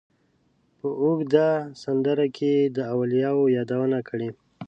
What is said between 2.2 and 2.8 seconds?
کې یې د